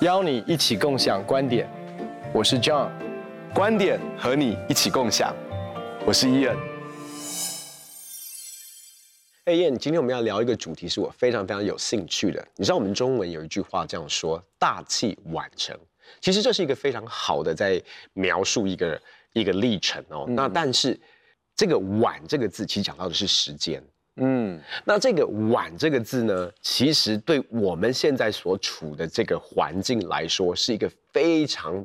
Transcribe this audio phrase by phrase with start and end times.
[0.00, 1.68] 邀你一起共享观点，
[2.32, 2.90] 我是 John，
[3.54, 5.36] 观点和你一起共享，
[6.06, 6.56] 我是 Ian。
[9.44, 12.42] 哎，Ian，今天我们要聊一个主题，是我非常非常有兴趣的。
[12.56, 15.78] 你知道我们中文有一句话这样说：“大器晚成。”
[16.22, 17.82] 其实这是一个非常好的在
[18.14, 18.98] 描述一个
[19.34, 20.24] 一个历程哦。
[20.28, 20.98] 嗯、那但是
[21.56, 23.82] 这个“晚”这个字，其实讲到的是时间。
[24.16, 31.84] 嗯，那这个“晚”这个字呢，其实对我们现在所处的这个环境来说，是一个非常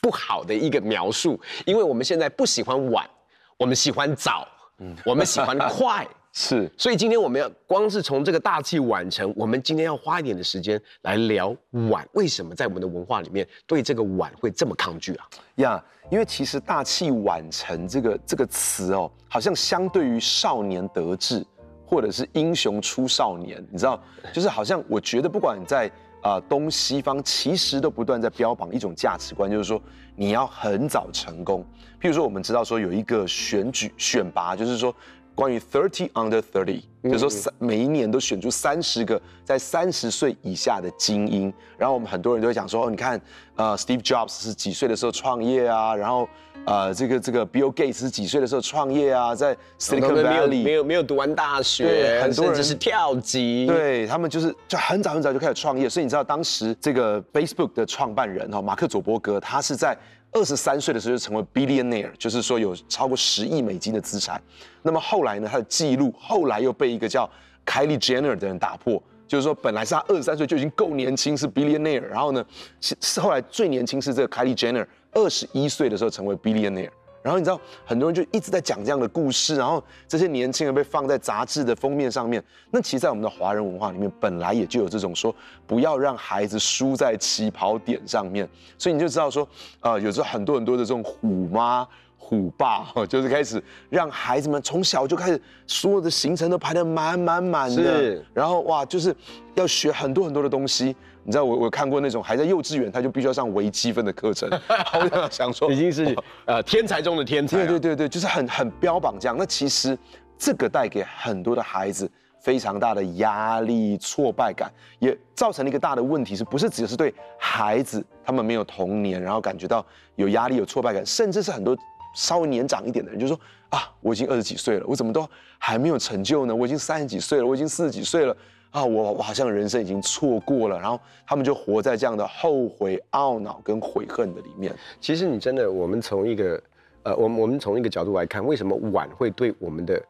[0.00, 3.08] 不好的一个描述，因为我们现在不喜欢晚，
[3.56, 4.46] 我们喜欢早，
[4.78, 6.06] 嗯，我们喜欢快。
[6.32, 11.54] 是，所以今天我们要光是从这个大器晚成，我们今天要花一点的时间来聊
[11.90, 15.28] 晚，为什么在我们的文化里面对这个晚会这么抗拒啊？
[15.56, 21.44] 呀，yeah, 因为其实大器晚成这个这个词哦，好像相对于少年得志，
[21.84, 24.00] 或者是英雄出少年，你知道，
[24.32, 25.88] 就是好像我觉得不管你在
[26.22, 29.82] 啊、呃、东西方，其实都不断在标榜一种价值观，就是说
[30.14, 31.66] 你要很早成功。
[32.00, 34.94] 譬如说，我们知道说有一个选举选拔，就是说。
[35.40, 43.18] 关于 thirty under thirty，就是说三每一年都选出三十个在三十岁以下的精英，然后我们很多人都会讲说，哦，你看，
[43.56, 45.96] 呃，Steve Jobs 是几岁的时候创业啊？
[45.96, 46.28] 然后，
[46.66, 49.34] 呃，这个这个 Bill Gates 是几岁的时候创业啊？
[49.34, 59.96] 在 Silicon Valley 没有没有读完大学，很多人是跳级，对他们就是就很早很早就开始创业，所以你知道当时这个 Facebook 的创办人哈马克佐伯格，他是在。
[60.32, 64.40] 二十三岁的时候就成为 billionaire，就是说有超过十亿美金的资产。
[64.82, 67.28] 那么后来呢，他的记录后来又被一个叫
[67.66, 72.44] Kylie Jenner 的人打破，就是说本来是他二十三岁就已经够年轻是 billionaire，然后呢
[72.80, 76.90] 是是后来最年轻是这个 Kylie Jenner，二十一岁的时候成为 billionaire。
[77.22, 82.42] 然后你知道，很多人就一直在讲这样的故事，然后这些年轻人被放在杂志的封面上面。
[82.70, 85.34] 那其实，在我们的华人文化里面，本来也就有这种说，
[85.66, 88.48] 不要让孩子输在起跑点上面。
[88.78, 89.46] 所以你就知道说，
[89.80, 91.86] 呃，有时候很多很多的这种虎妈。
[92.22, 99.12] 虎爸 就是开始让孩子们从小就开始所有的行程都排得满满满的，然后哇，就是
[99.54, 100.94] 要学很多很多的东西。
[101.24, 104.48] 你知道我我看过那种还在幼稚园，他就必须要上微积分的课程，
[104.94, 109.36] 我就想说已经是呃天才中的天才，对对对对，就是很很标榜这样。
[109.36, 109.96] 那其实
[110.38, 112.10] 这个带给很多的孩子
[112.40, 121.76] 非常大的压力、挫败感，也造成了一个大的问题，是不是只是对孩子他们没有童年，然后感觉到有压力、有挫败感，甚至是很多。
[122.14, 123.38] 稍微年长一点的人就说
[123.68, 125.28] 啊，我已经二十几岁了，我怎么都
[125.58, 126.54] 还没有成就呢？
[126.54, 128.36] 我已经三十几岁了，我已经四十几岁了
[128.70, 130.78] 啊，我我好像人生已经错过了。
[130.78, 134.74] 然后他们就活在这样的后悔、懊恼跟悔恨的里面。
[135.00, 136.60] 其实你真的，我们从一个
[137.04, 140.02] 呃，我们我们从一个角度来看，为什么晚会对我们的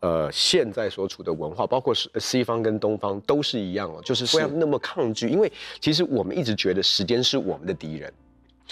[0.00, 5.50] 呃现在所处的文化，包括是西方跟东方都是一样哦，就是不要那么抗拒，因为
[5.80, 8.12] 其实我们一直觉得时间是我们的敌人。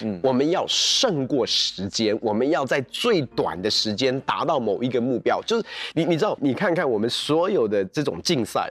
[0.01, 5.41] 嗯，我们要胜过时间，我们要在最短的时间达到某一个目标。
[5.45, 8.69] 就是你，你知道，你看看我们所有的这种竞赛，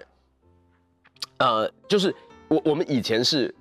[1.38, 2.14] 呃，就是
[2.48, 3.54] 我我们以前是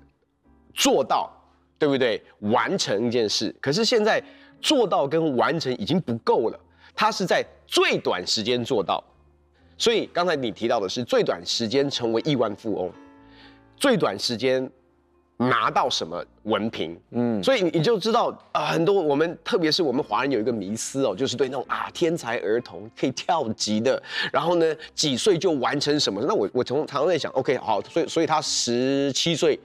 [0.74, 1.30] 做到，
[1.78, 2.22] 对不对？
[2.40, 4.22] 完成一件事，可是现在
[4.60, 6.60] 做到跟完成已经不够了，
[6.94, 9.02] 它是在最短时间做到。
[9.78, 12.92] 所以刚才你提到的是最短时间成为亿万富翁，
[13.74, 14.70] 最短时间。
[15.36, 16.96] 拿到什么文凭？
[17.10, 24.00] 嗯，所以你就知道啊、呃，很多我们特别是我们华人有一个迷思哦，就是对那种啊天才儿童可以跳级的，
[24.32, 26.22] 然后呢几岁就完成什么？
[26.26, 29.58] 那我我从常常在想，OK 好，所以所以他十七岁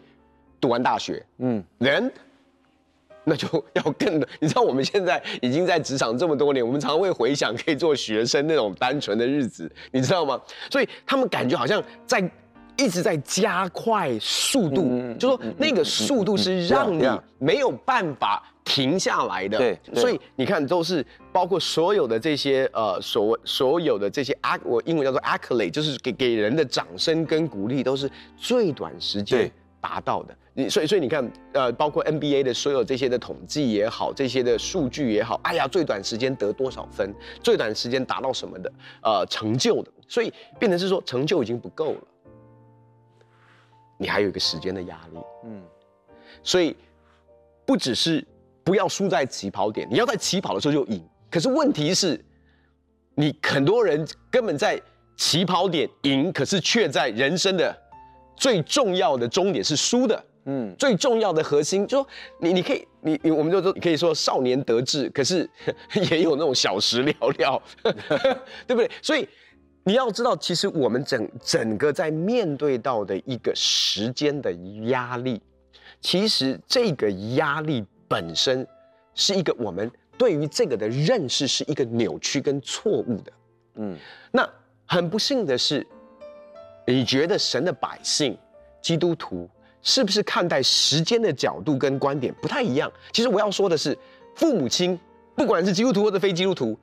[0.59, 2.11] 读完大学，嗯，人
[3.23, 10.41] 那就要更的，你知道我们现在已经在职场这么多年，我们常常会回想可以做学生那种单纯的日子，你知道吗？
[10.71, 12.27] 所以他们感觉好像在。
[12.79, 17.05] 一直在加快速度，嗯、就说那个速度是让你
[17.37, 19.57] 没有办法停下来的。
[19.57, 29.51] 对，所以你看，都是包括所有的这些呃，所所有的这些 acc，我英文叫做 accolade，就是给给人的掌声跟鼓励，都是最短时间
[29.81, 30.35] 达到的。
[30.53, 38.71] 你所以所以你看，呃，包括 NBA 的所有这些的统计也好，这些的数据也好，哎呀，最短时间得多少分，最短时间达到什么的，
[39.01, 42.01] 呃，成就的，所以变成是说成就已经不够了。
[44.01, 45.61] 你还有一个时间的压力，嗯，
[46.41, 46.73] 所以
[47.65, 48.25] 不只是
[48.63, 51.05] 不要输在起跑点，你要在起跑的时候就赢。
[51.29, 52.19] 可是问题是，
[53.13, 54.81] 你很多人根本在
[55.17, 57.77] 起跑点赢，可是却在人生的
[58.37, 60.25] 最重要的终点是输的。
[60.45, 62.09] 嗯，最重要的核心就是说
[62.39, 65.47] 你你可以你你我们就说你可以说少年得志，可是
[66.09, 67.61] 也有那种小时了了，
[68.65, 68.89] 对不对？
[69.01, 69.27] 所以
[69.89, 74.53] 你要知道，其实我们整整个在面对到的一个时间的
[74.83, 75.41] 压力，
[75.99, 78.67] 其实这个压力本身
[79.15, 83.31] 是一个我们对于这个的认识是一个扭曲跟错误的。
[83.77, 83.97] 嗯，
[84.31, 84.47] 那
[84.85, 85.83] 很不幸的是，
[86.85, 88.37] 你觉得神的百姓
[88.83, 89.49] 基督徒？
[89.81, 92.91] 是不是看待时间的角度跟观点不太一样？
[93.11, 93.97] 其实我要说的是，
[94.35, 94.99] 父母亲
[95.33, 96.77] 不管是基督徒或者非基督徒，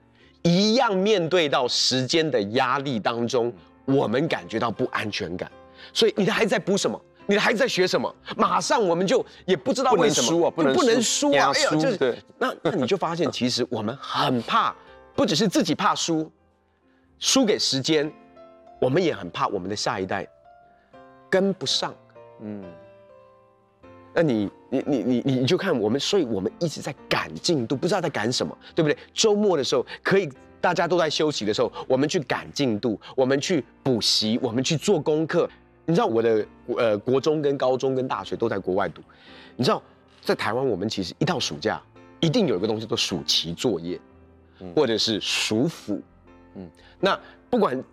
[0.46, 3.52] 一样面对到时间的压力当中，
[3.84, 5.50] 我们感觉到不安全感。
[5.92, 7.00] 所以你的孩子在补什么？
[7.26, 8.14] 你的孩子在学什么？
[8.36, 11.52] 马上我们就也不知道为什么，不能输啊，不能不能输啊！
[11.52, 12.22] 哎呀，就是。
[12.38, 14.72] 那那你就发现， 其实我们很怕，
[15.16, 16.30] 不只是自己怕输，
[17.18, 18.12] 输给时间，
[18.80, 20.24] 我们也很怕我们的下一代
[21.28, 21.92] 跟不上。
[22.40, 22.62] 嗯。
[24.18, 28.96] 那你你你你你就看我们，所以我们一直在赶进度，不知道在赶什么，对不对？
[29.12, 30.26] 周末的时候可以，
[30.58, 35.46] 大家都在休息的时候，我们去赶进度，我们去补习，我们去做功课。
[35.84, 36.46] 你知道我的
[36.78, 39.02] 呃国中跟高中跟大学都在国外读，
[39.54, 39.82] 你知道
[40.22, 41.78] 在台湾我们其实一到暑假
[42.18, 44.00] 一定有一个东西叫暑期作业，
[44.74, 46.00] 或者是暑辅，
[46.54, 46.66] 嗯，
[46.98, 47.20] 那
[47.50, 47.84] 不管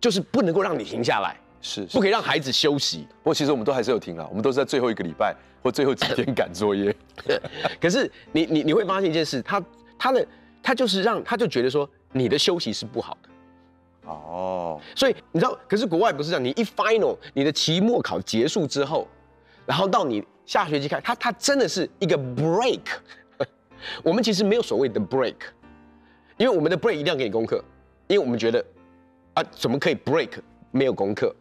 [0.00, 1.36] 就是不能够让你停下来。
[1.64, 3.08] 是，是不可以让孩子休息。
[3.22, 6.94] 不过其实我们都还是有停了，我们都是在最后一个礼拜或最后几天赶作业。
[7.80, 9.64] 可是你你你会发现一件事，他
[9.98, 10.26] 他的
[10.62, 14.10] 他就是让他就觉得说你的休息是不好的。
[14.10, 14.78] 哦。
[14.94, 19.08] 所以你知道，可是国外不是这样，你一 final 你的期末考结束之后，
[19.64, 22.80] 然后到你下学期开，他他真的是一个 break。
[24.04, 25.36] 我们其实没有所谓的 break，
[26.36, 27.64] 因为我们的 break 一定要给你功课，
[28.06, 28.62] 因为我们觉得
[29.32, 30.30] 啊怎么可以 break？
[30.74, 31.32] 没有功课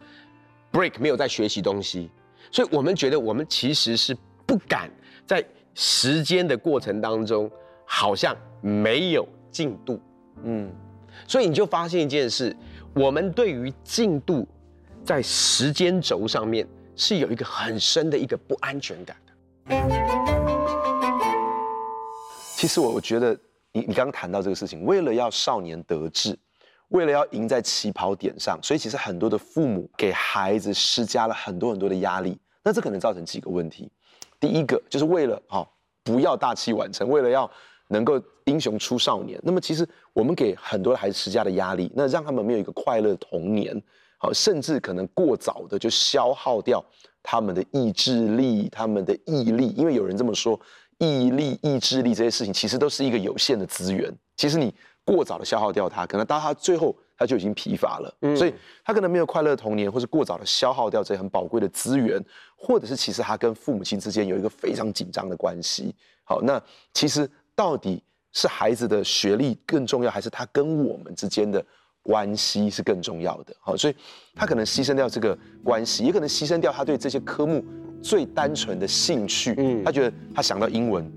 [0.72, 2.12] ，break 没有在学习东西，
[2.52, 4.16] 所以我们觉得我们其实是
[4.46, 4.92] 不敢
[5.26, 5.44] 在
[5.74, 7.50] 时间的过程当中，
[7.84, 10.00] 好像没有进度，
[10.44, 10.72] 嗯，
[11.28, 12.56] 所以你就发现一件事，
[12.94, 14.48] 我们对于进度
[15.04, 19.34] 在时间轴上面是有一个很深的一个不安全感的。
[22.56, 23.36] 其实我我觉得
[23.72, 26.38] 你你刚刚谈到这个事情，为了要少年得志。
[26.94, 33.92] 为了要赢在起跑点上，所以其实很多的父母给孩子施加了很多很多的压力，那这可能造成几个问题。
[34.40, 35.68] 第一个就是为了哈
[36.04, 37.50] 不要大器晚成，为了要
[37.88, 43.76] 能够英雄出少年，那么其实我们给很多的孩子施加的压力，那让他们没有一个快乐童年，
[44.20, 46.84] 好，甚至可能过早的就消耗掉
[47.24, 50.60] 他们的意志力、他们的毅力，因为有人这么说，
[51.00, 54.72] 毅力、意志力这些事情其实都是一个有限的资源，其实你。
[55.06, 58.54] 过早的消耗掉他，可能到他最后他就已经疲乏了，嗯，所以
[58.84, 62.24] 他可能没有快乐的童年，或是过早的消耗掉这些很宝贵的资源，
[62.56, 65.94] 或者是其实他跟父母亲之间有一个非常紧张的关系。
[66.24, 66.62] 好，那
[66.94, 68.02] 其实到底
[68.32, 71.64] 是孩子的学历更重要，还是他跟我们之间的
[72.02, 73.54] 关系是更重要的？
[73.60, 73.96] 好，所以
[74.34, 77.64] 他可能牺牲掉这个关系，也可能牺牲掉他对这些科目
[78.02, 79.54] 最单纯的兴趣。
[79.58, 81.12] 嗯，他觉得他想到英文。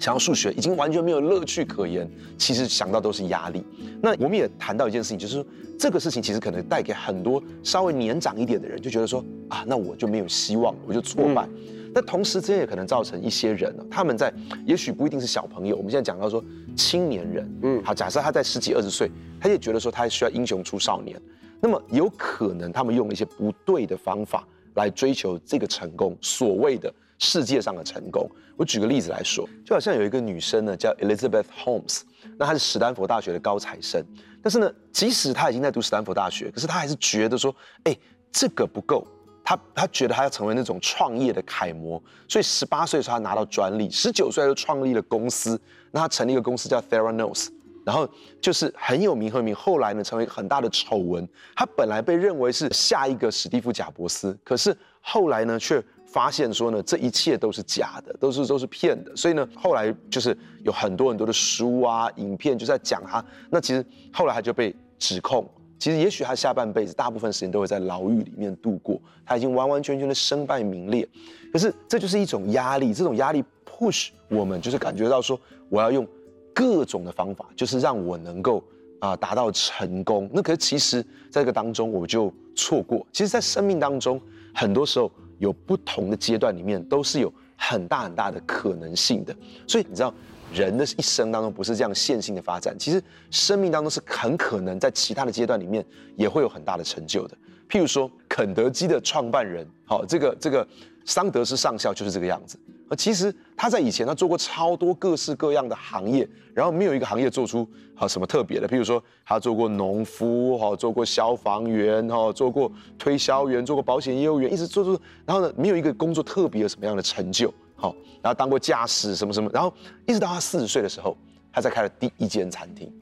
[0.00, 3.62] 想要数学已经完全没有乐趣可言，其实想到都是压力。
[4.00, 5.46] 那我们也谈到一件事情，就是说
[5.78, 11.46] 这个事情其实可能带给很多稍微年长一点的人，就觉得说啊，那我就没有希望，我就挫败。
[11.92, 14.32] 那、嗯、同时之间也可能造成一些人呢，他们在
[14.64, 16.42] 也许不一定是小朋友，我们现在讲到说
[16.74, 21.20] 青年人，嗯，好，假设他在十几二十岁，他也觉得说他需要英雄出少年，
[21.60, 26.90] 那么有可能他们用了一些不对的方法来追求这个成功，所谓的。
[27.20, 32.00] 世界上的成功，我举个例子来说，就好像有一个女生呢，叫 Elizabeth Holmes，
[32.38, 34.02] 那她是史丹佛大学的高材生，
[34.42, 37.94] 但是呢，即使她已经在读史丹佛大学，可是她还是觉得说，哎，
[38.32, 39.06] 这个不够，
[39.44, 45.60] 她她觉得她要成为那种创业的楷模，所以十八岁的时候她拿到专利，十九岁就创立了公司，
[45.90, 47.48] 那她成立一个公司叫 Theranos，
[47.84, 48.08] 然后
[48.40, 55.84] 就是很有名很有名，后来呢成为很大的丑闻，她本来被认为是下一个史蒂夫贾伯斯，可是后来呢却。
[56.12, 59.14] 发现说呢，这一切都是假的，都是都是骗的。
[59.14, 63.24] 所以呢，后来就是有很多很多的书啊、影片就在讲他。
[63.48, 65.48] 那其实后来他就被指控，
[65.78, 69.00] 其实也许他下半辈子大部分时间都会在牢狱里面度过。
[69.24, 71.08] 他已经完完全全的身败名裂。
[71.52, 76.04] 可是这就是一种压力，这种压力 push 我们，就是感觉到说我要用
[76.52, 78.64] 各种的方法，就是让我能够
[78.98, 80.28] 啊达到成功。
[80.32, 81.00] 那可是其实
[81.30, 83.06] 在这个当中我就错过。
[83.12, 84.20] 其实，在生命当中
[84.52, 85.08] 很多时候。
[85.40, 89.34] 有不同的阶段里面，都是有很大很大的可能性的。
[89.66, 90.14] 所以你知道，
[90.52, 97.36] 人的一生当中不是这样线性的发展，其实生命当中是很可能在其他的阶段里面也会有很大的成就的。
[97.68, 100.66] 譬如说，肯德基的创办人，好，这个这个
[101.04, 102.58] 桑德斯上校就是这个样子。
[102.90, 108.68] 而其实他在以前他做过超多各式各样的行业，然后没有一个行业做出啊什么特别的。
[108.68, 117.54] 譬如说，他做过农夫，哈，做过消防员，哈，做过推销员，做过保险业务员，一直做做，然后呢，没有一个工作特别有什么样的成就。
[117.76, 119.72] 好，然后当过驾驶什么什么，然后
[120.04, 121.16] 一直到他四十岁的时候，
[121.52, 122.92] 他才开了第一间餐厅。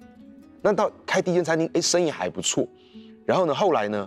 [0.60, 2.68] 那到开第一间餐厅，哎，生意还不错。
[3.24, 4.06] 然后呢，后来呢，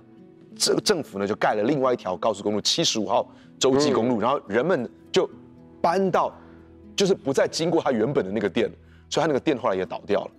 [0.56, 5.28] 这个政府呢就盖了另外一条高速公路，七十五号洲际公路，嗯、然后人们就
[5.82, 6.34] 搬到，
[6.96, 8.72] 就是不再经过他原本的那个店，
[9.10, 10.32] 所以他那个店后来也倒掉了。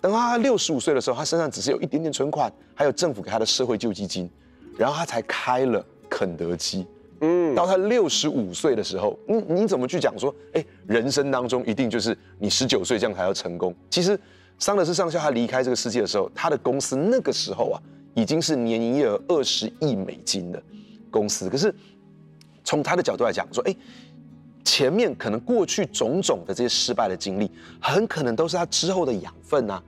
[0.00, 4.28] 等他六十五岁的时候，他身上只是有一点点存款，还有政府给他的社会救济金，
[4.76, 6.86] 然后他才开了肯德基。
[7.22, 13.74] 嗯，到他六十五岁的时候，你你怎么去讲说，哎，人生当中一定就是你十九岁这样才要成功？
[13.90, 14.18] 其实，
[14.58, 17.82] 桑德斯上校他离开这个世界的时候，他的公司那个时候啊，
[18.14, 20.62] 已经是年营业额二十亿美金的
[21.10, 21.50] 公司。
[21.50, 21.74] 可是，
[22.64, 23.76] 从他的角度来讲，说，哎，
[24.80, 27.50] 前面可能过去种种的这些失败的经历，
[27.82, 29.82] 很可能都是他之后的养分啊。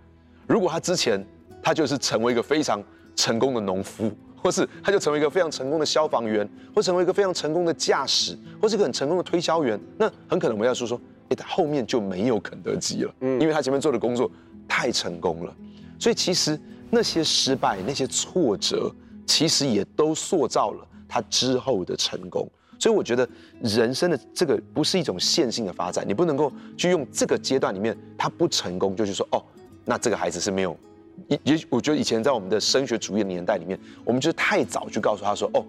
[0.46, 1.24] 如果他之前
[1.62, 2.84] 他就是成为一个非常
[3.16, 4.12] 成功的农夫。
[4.36, 14.28] 或是他就成为一个非常成功的消防员，或成为一个非常成功的驾驶，或是一个很成功的推销员，那很可能我们要说说，哎，他后面就没有肯德基了，嗯，因为他前面做的工作
[14.66, 15.56] 太成功了，
[15.96, 18.92] 所以其实那些失败、那些挫折，
[19.28, 22.50] 其实也都塑造了他之后的成功。
[22.82, 23.28] 所以我觉得
[23.60, 29.40] 人生的这个不是一种线性的发展，你不能够去用这个阶段里面他不成功，就去说哦，
[29.84, 30.76] 那这个孩子是没有。
[31.28, 35.64] 也也我觉得以前在我们的升学主义的年代里面，我们就是太早去告诉他说，哦，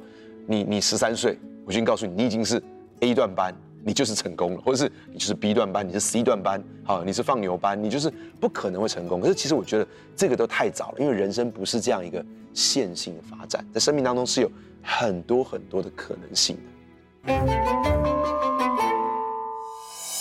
[0.48, 2.60] 你你十三岁，我已经告诉你，你已经是
[3.01, 3.53] A 段班，
[3.86, 9.22] 你就是成功了，或者是你就是 B 段班，你是 C 段班，好，你是放牛班，你就是不可能会成功。
[9.22, 14.51] 可是其实我觉得这个都太早了，因为人生不是这样一个线性的发展，在生命当中是有
[14.82, 16.73] 很多很多的可能性的。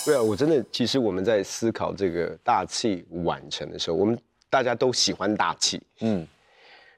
[0.04, 4.18] 对啊，我真的，其实我们在思考这个大器晚成的时候，我们。
[4.52, 6.28] 大家都喜欢大器，嗯，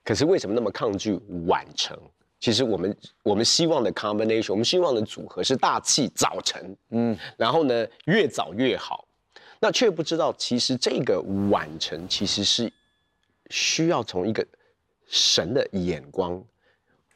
[0.04, 1.96] 可是为什么那么抗拒晚成？
[2.40, 9.06] 其实我们我们希望的 combination，我们希望的组合是大器早成，嗯，然后呢越早越好，
[9.61, 12.73] 那却不知道其实这个晚成其实是
[13.50, 14.44] 需要从一个
[15.06, 16.42] 神的眼光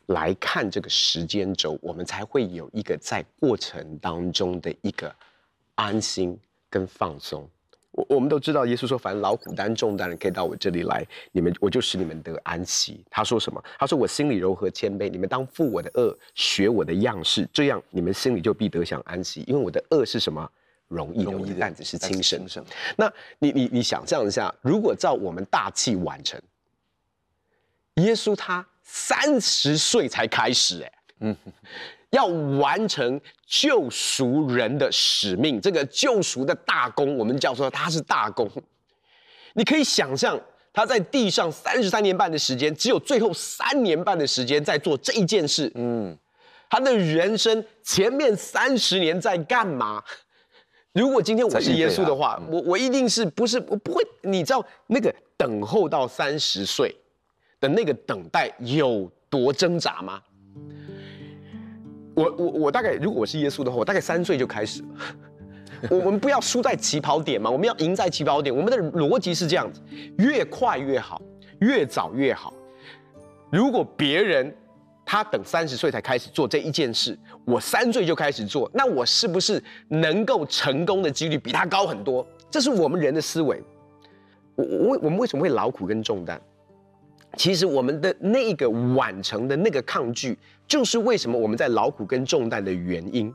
[0.09, 5.15] 来看这个时间轴，我们才会有一个在过程当中的一个
[5.75, 6.38] 安心
[6.69, 7.49] 跟放松。
[7.93, 13.62] 我我们都知道，耶稣说：“凡劳苦担重担的，可以到我这里来，你们我就使你们得安息。”他说什么？
[13.79, 19.43] 他说：“我心里柔和谦卑，你们当负我的轭，学我的样式，这样你们心里就必得享安息。
[19.47, 20.49] 因为我的轭是什么？
[20.88, 22.65] 容易的，我的担子是轻省。
[22.97, 26.41] 那你你你想象一下，如果照我们大器晚成，
[27.97, 31.37] 耶稣他三十岁才开始，哎，嗯。
[32.11, 38.50] 要完成救赎人的使命，这个救赎的大功，我们叫做他是大功。
[39.52, 40.40] 你可以想象
[40.73, 45.71] 他在地上三十三年半的时间，只有最后三年半的时间在做这一件事。
[45.75, 46.16] 嗯，
[46.71, 50.02] 他的人生前面三十年在干嘛？
[50.92, 54.02] 如果今天我是耶稣的话，我我一定是不是我不会？
[54.23, 56.97] 你知道那个等候到三十岁
[57.61, 60.21] 的那个等待有多挣扎吗？
[62.15, 64.83] 我我我大概，如果我是耶稣的话，我大概三岁就开始。
[65.88, 68.53] 我们不要输在起跑点嘛，我们要赢在起跑点。
[68.53, 69.81] 我们的逻辑是这样子：
[70.19, 71.23] 越快越好，
[71.61, 72.53] 越早越好。
[73.53, 74.53] 如果别人
[75.07, 82.27] 他等三十岁才开始做这一件事，我三岁就开始做，那我是不是能够成功的几率比他高很多？
[82.50, 83.62] 这是我们人的思维。
[84.57, 86.41] 我我我们为什么会劳苦跟重担？
[87.37, 93.32] 其实我们的那个晚成的那个抗拒，就是为什么我们在劳苦跟重担的原因。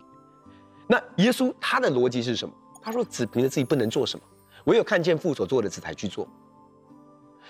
[0.88, 2.54] 那耶稣他的逻辑是什么？
[2.82, 4.26] 他说：“子凭着自己不能做什么，
[4.66, 6.28] 唯有看见父所做的，子才去做。”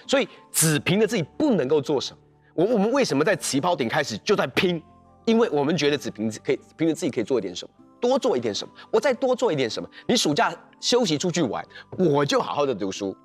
[0.05, 2.19] 所以子凭着自己不能够做什么。
[2.53, 4.81] 我我们为什么在起跑点开始就在拼？
[5.25, 9.89] 因为我们觉得子凭可以凭着自己可以做一点什么，多做一点什么，我再多做一点什么。
[10.07, 11.65] 你暑假休息出去玩，
[11.97, 13.15] 我就好好的读书。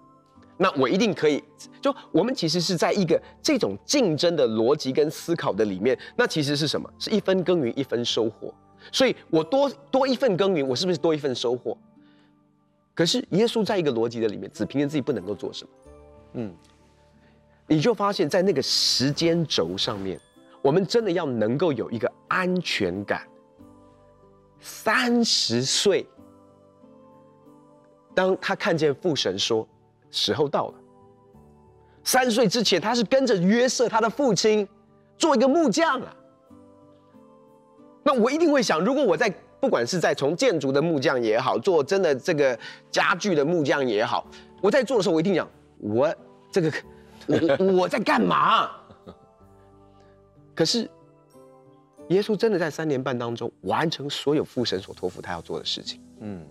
[0.59, 1.43] 那我一定可以，
[1.81, 6.93] 就我们其实是在一个这种竞争的逻辑跟思考的里面，那其实是什么？
[6.99, 8.53] 是一分耕耘一分收获。
[8.91, 11.79] 所以我多多一份耕耘，我是不是多一份收获？
[12.95, 15.71] 可是耶稣在一个逻辑的里面，只凭着自己不能够做什么。
[16.35, 16.53] 嗯，
[17.69, 20.21] 你就发现，在那个时间轴上面，
[20.61, 23.27] 我们真的要能够有一个安全感。
[24.59, 26.05] 三十岁。
[28.15, 29.65] 当他看见父神说
[30.11, 30.75] 时候到了。
[32.05, 34.67] 三岁之前，他是跟着约瑟他的父亲
[35.17, 36.17] 做一个木匠啊。
[38.03, 39.29] 那我一定会想，如果我在
[39.61, 42.59] 不管是在从建筑的木匠也好，做真的这个
[42.91, 44.27] 家具的木匠也好，
[44.63, 45.47] 我在做的时候，我一定想，
[45.81, 46.15] 我
[46.51, 46.73] 这个
[47.27, 48.71] 我我在干嘛？
[50.55, 50.89] 可是
[52.09, 56.01] 耶稣真的在三年半当中完成所有父神所托付他要做的事情。
[56.21, 56.47] 嗯，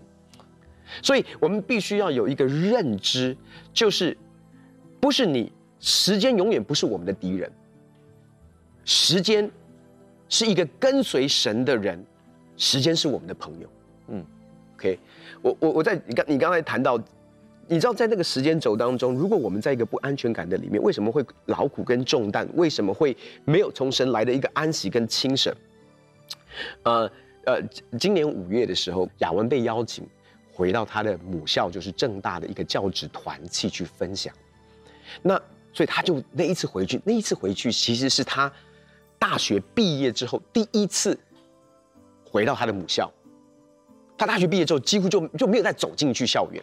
[1.02, 3.36] 所以我们必须要有一个认知，
[3.72, 4.16] 就是。
[5.00, 7.48] 不是你，时间永远不是我们的敌人。
[8.84, 9.48] 时间
[10.28, 12.04] 是一个跟随神的人，
[12.56, 13.68] 时间是我们的朋友。
[14.08, 14.26] 嗯
[14.74, 14.98] ，OK，
[15.40, 16.98] 我我我在你刚你刚才谈到，
[17.68, 22.48] 你知道在那个时间轴当中，如果我们在一个不安全感的里面，为什么会劳苦跟重担？
[22.54, 25.54] 为什么会没有从神来的一个安息跟轻省？
[26.82, 27.08] 呃
[27.46, 27.62] 呃，
[27.96, 30.04] 今年五月的时候，雅文被邀请
[30.58, 34.34] 回到他的母校，就是政大的一个教职团契去分享。
[35.22, 35.40] 那
[35.72, 38.52] 所以他就那一次回去，那一次回去其实是他
[39.20, 41.16] 大学毕业之后第一次
[42.24, 43.08] 回到他的母校。
[44.16, 46.60] 他大学毕业之后几乎就就没有再走进去校园，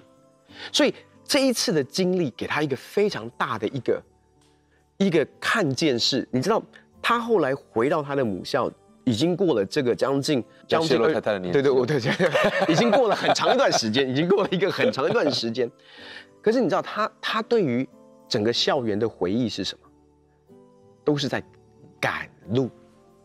[0.73, 4.03] 所以这一次的经历给他一个非常大的一个
[4.97, 6.61] 一个看见是，你知道
[7.01, 8.69] 他后来回到他的母校，
[9.05, 12.11] 已经过了这个将近将近太太的年纪，对对，我对对，
[12.67, 15.69] 已经过了很长一段时间，已经过了一个很长一段时间。
[16.41, 17.87] 可是你知道他他对于
[18.27, 19.87] 整个校园的回忆是什么？
[21.03, 21.41] 都是在
[21.99, 22.69] 赶路，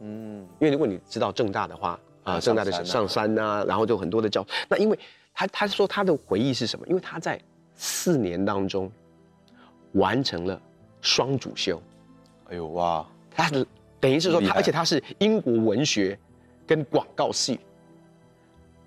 [0.00, 4.98] 嗯，因为如果你知道正大的话啊，正大的上山啊，然后就很多的教，那因为
[5.32, 6.86] 他他说他的回忆是什么？
[6.86, 7.40] 因为他在
[7.74, 8.92] 四年当中
[9.92, 10.60] 完成了
[11.00, 11.80] 双主修，
[12.50, 13.66] 哎呦哇，他是
[14.00, 16.18] 等于是说他，而且他是英国文学
[16.66, 17.60] 跟广告系。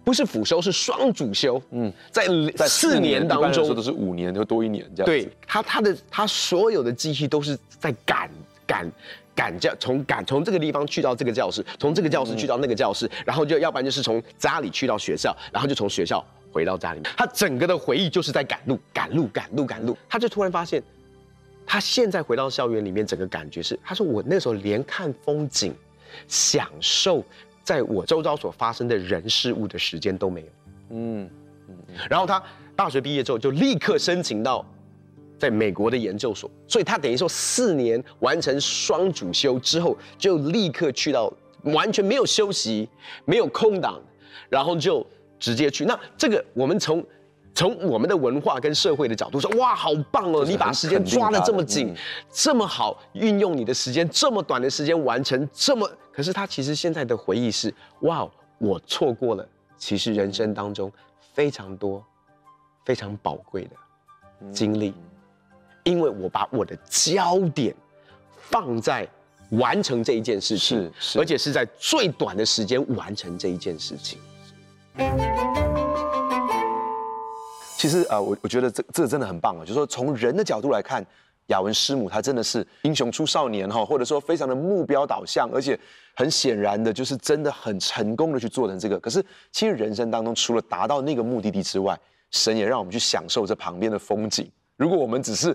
[0.06, 1.62] 不是辅修，是双主修。
[1.72, 2.28] 嗯，在
[2.58, 5.06] 在四年当中，说的是五年，就多一年这样。
[5.06, 8.30] 对他，他的他所有的记忆都是在赶
[8.68, 8.92] 赶
[9.34, 17.10] 赶教，从赶从这个地方去到这个教室，从这个教室去到那个教室，然后就要不然就是从家里去到学校，然后就从学校回到家里面。
[17.16, 19.98] 他整个的回忆就是在赶路，赶路，赶路，赶路。
[20.10, 20.84] 他就突然发现，
[21.66, 25.74] 他现在回到校园里面，整个感觉是，他说我那时候连看风景，
[26.28, 27.24] 享受。
[27.66, 30.48] 在我周遭所发生的人事物的时间都没有，
[30.90, 31.30] 嗯，
[31.70, 31.76] 嗯，
[32.10, 32.44] 然后他
[32.76, 34.66] 大学毕业之后就立刻申请到
[35.40, 41.34] 在美国的研究所，所以他等于说四年完成双主修之后，就立刻去到
[41.64, 42.90] 完全没有休息、
[43.24, 43.98] 没有空档，
[44.50, 45.08] 然后就
[45.40, 45.86] 直接去。
[45.86, 47.02] 那这个我们从
[47.56, 50.44] 从我们的文化跟社会的角度说，哇，好棒哦！
[50.44, 51.96] 你把时间抓得这么紧，嗯、
[52.32, 60.92] 这么好运用你的时间，这么短的时间完成这么，可是他其实现在的回忆是，哇，我错过了，其实人生当中
[61.34, 62.04] 非常多
[62.86, 64.94] 非常宝贵的经历，
[65.84, 67.76] 因为我把我的焦点
[68.36, 69.08] 放在
[69.52, 74.18] 完成这一件事情，是，是，而且是在最短的时间完成这一件事情。
[77.84, 81.06] 其实啊，我我觉得这这真的很棒啊，就是说从人的角度来看，
[81.48, 85.78] 雅文师母她真的是英雄出少年哈，或者说非常的目标导向，而且
[86.16, 88.98] 很显然的就是真的很成功的去做成这个。
[89.02, 92.00] 可是其实人生当中除了达到那个目的地之外，
[92.32, 94.50] 神也让我们去享受这旁边的风景。
[94.78, 95.54] 如果我们只是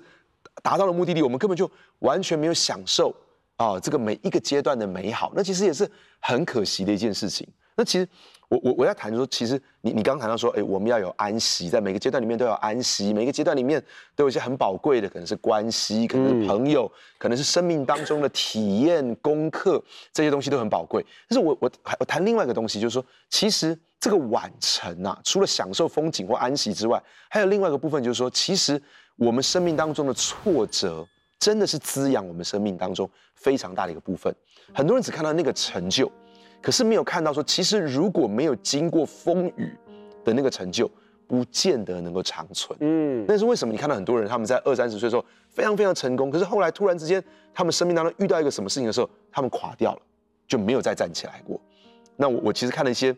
[0.62, 3.16] 达到了目的地，我们根本就完全没有享受
[3.56, 7.48] 啊这个每一个阶段的美好，那其实也是很可惜的一件事情。
[7.78, 8.06] 那其实。
[8.50, 13.78] 我我我要谈说，其实你你刚刚谈到说，哎，我们要有安息，在每个阶段里面都要安息，每个阶段里面
[14.16, 21.04] 都有一些很宝贵的，可能是关系，可能是朋友，可能是生命当中的体验、功课，这些东西都很宝贵。
[21.28, 28.82] 但是我我还我谈另外一个东西，就是说，其实这个晚程啊，除了享受风景或安息之外，还有另外一个部分，就是说，其实
[29.16, 31.06] 我们生命当中的挫折，
[31.38, 34.34] 真的是滋养我们生命当中非常大的一个部分。
[34.72, 36.10] 很多人只看到那个成就。
[36.60, 39.72] 可是没有看到说，其实如果没有经过风雨
[40.24, 40.90] 的那个成就，
[41.26, 42.76] 不见得能够长存。
[42.80, 43.72] 嗯，那是为什么？
[43.72, 47.22] 你看到很多人他们在二三十岁的时候非常非常成功，可是后来突然之间，
[47.54, 50.00] 他们生命当中遇到一个什么事情的时候，他们垮掉了，
[50.46, 51.60] 就没有再站起来过。
[52.16, 53.14] 那我我其实看了一些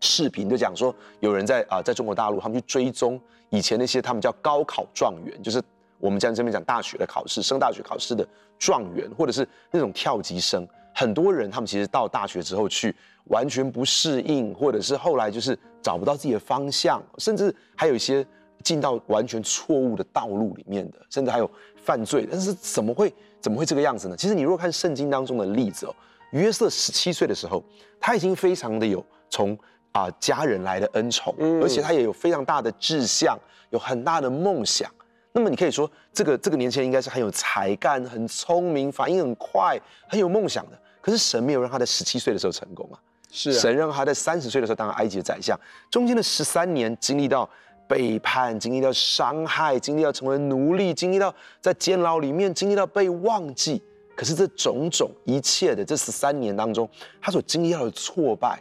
[0.00, 5.60] 视频，就讲说有人在啊、呃，在中国大陆，他们去追踪以前那些他们叫高考状元，就是
[5.98, 8.26] 我们在这边讲大学的考试，升大学考试的
[8.58, 10.66] 状元，或者是那种跳级生。
[10.98, 12.92] 很多人他们其实到大学之后去
[13.26, 18.26] 完全不适应，或者是后来就是找不到自己的方向，甚至还有一些
[18.64, 22.26] 进到完全错误的道路里面的，甚至还有犯罪。
[22.28, 24.16] 但是怎么会怎么会这个样子呢？
[24.16, 25.94] 其实你如果看圣经当中的例子哦，
[26.32, 27.62] 约瑟十七岁的时候，
[28.00, 29.56] 他已经非常的有从
[29.92, 31.32] 啊、家人来的恩宠，
[31.62, 33.38] 而且他也有非常大的志向，
[33.70, 34.90] 有很大的梦想。
[35.30, 40.76] 那么你可以说，这个这个年轻人应该是很有才干、很聪明、反应很快、很有梦想的。
[41.08, 45.58] 可是神没有让他在十七岁的时候成功啊，是啊，神让他在三十岁的时候当埃及的宰相，
[45.90, 47.48] 中间的十三年经历到
[47.88, 53.82] 背叛，经历到伤害，经历到成为奴隶，经历到在监牢里面，经历到被忘记。
[54.14, 56.86] 可是这种种一切的这十三年当中，
[57.22, 58.60] 他所经历到的挫败，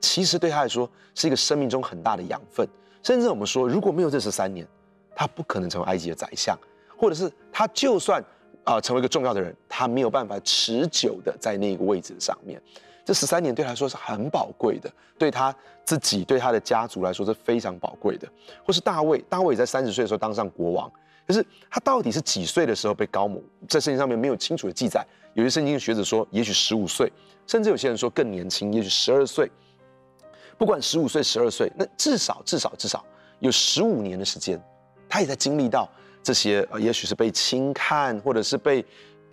[0.00, 2.68] 其实对他来说是一个生命中很大的养分。
[3.04, 4.66] 甚至我们说，如果没有这十三年，
[5.14, 6.58] 他不可能成为埃及的宰相，
[6.98, 8.20] 或者是他就算
[8.64, 12.60] 啊、成为一个重要的人，他没有办法持久的在那个位置上面。
[13.04, 18.26] 这十三年对他来说是很宝贵的，对他自己、对他的家族来说是非常宝贵的。
[18.64, 20.90] 或是大卫，大卫也在三十岁的时候当上国王，
[21.26, 23.42] 可是他到底是几岁的时候被膏抹？
[23.68, 25.06] 在圣经上面没有清楚的记载。
[25.34, 27.12] 有些圣经学者说，也许十五岁，
[27.46, 29.50] 甚至有些人说更年轻，也许十二岁。
[30.56, 33.04] 不管十五岁、十二岁，那至少、至少、至少
[33.40, 34.58] 有十五年的时间。
[35.08, 35.88] 他也在经历到
[36.24, 38.80] 这些，呃，也许是被轻看，或者是被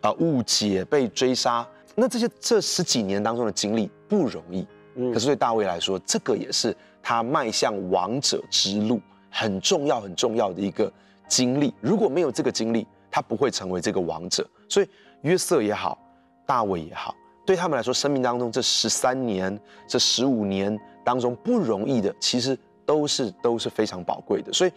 [0.02, 1.66] 啊、呃、误解、被追杀。
[1.96, 9.00] 那这些这十几年当中的经历不容易，嗯，可是对大卫来说，这个也是他迈向王者之路
[9.30, 10.92] 很重要、很重要的一个
[11.30, 11.74] 经历。
[11.80, 14.46] 如果没有这个经历，他不会成为这个王者。
[14.68, 14.88] 所以
[15.22, 15.98] 约瑟也好，
[16.46, 22.58] 大卫也好，对他们来说，生命当中这十三年、这十五年当中不容易的，其实
[22.92, 24.52] 都是都是非常宝贵的。
[24.52, 24.72] 所以。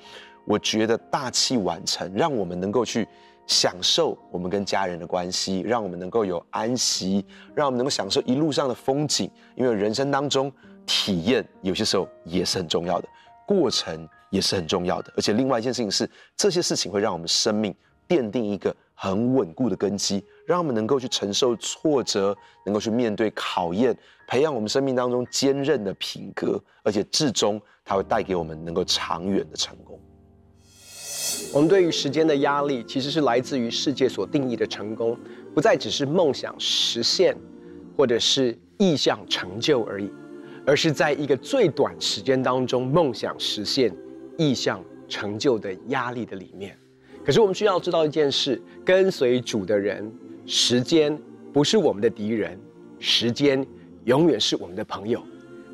[0.47, 3.09] 我觉得大器晚成，让我们能够去
[3.47, 7.25] 享受我们跟家人的关系，让我们能够有安息，
[7.55, 9.31] 让我们能够享受一路上的风景。
[9.57, 10.53] 因为人生当中
[10.85, 13.09] 体验有些时候也是很重要的，
[13.49, 15.11] 过程也是很重要的。
[15.17, 17.75] 而且另外一件事情是，这些事情会让我们生命
[18.07, 23.97] 奠定一个很稳固的根基，让我们能够去承受挫折，能够去面对考验，
[24.29, 30.01] 培养我们生命当中坚韧的品格，而且至终它会带给我们能够长远的成功。
[31.53, 35.17] 我们对于时间的压力，其实是来自于世界所定义的成功，
[35.55, 37.37] 不再只是梦想实现，
[37.97, 40.11] 或者是意向成就而已，
[40.67, 43.95] 而是在一个最短时间当中梦想实现、
[44.39, 46.77] 意向成就的压力的里面。
[47.25, 50.13] 可是我们需要知道一件事：跟随主的人，
[50.47, 51.17] 时间
[51.53, 52.59] 不是我们的敌人，
[52.99, 53.65] 时间
[54.05, 55.23] 永远是我们的朋友。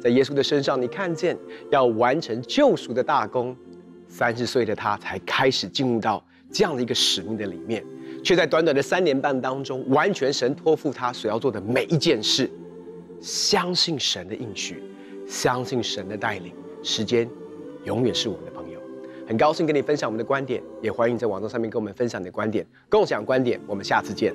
[0.01, 1.37] 在耶稣的身上，你看见
[1.71, 3.57] 要完成救赎的大功。
[4.09, 7.85] 三十岁的他才开始进入到这样的一个使命的里面，
[8.25, 12.51] 却在短短的三年半当中，完全神托付他所要做的每一件事，
[13.21, 14.83] 相信神的应许，
[15.29, 17.31] 相信神的带领，时间
[17.85, 18.81] 永远是我们的朋友。
[19.29, 23.61] 很高兴跟你分享我们的观点，也欢迎在网络上面跟我们分享你的观点，共享观点。
[23.69, 24.35] 我们下次见。